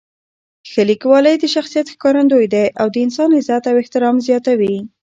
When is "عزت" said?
3.39-3.63